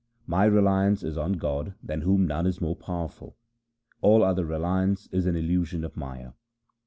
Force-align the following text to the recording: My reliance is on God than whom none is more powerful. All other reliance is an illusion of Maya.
My 0.25 0.45
reliance 0.45 1.03
is 1.03 1.15
on 1.15 1.33
God 1.33 1.75
than 1.83 2.01
whom 2.01 2.25
none 2.25 2.47
is 2.47 2.59
more 2.59 2.75
powerful. 2.75 3.37
All 4.01 4.23
other 4.23 4.45
reliance 4.45 5.05
is 5.11 5.27
an 5.27 5.35
illusion 5.35 5.83
of 5.83 5.95
Maya. 5.95 6.31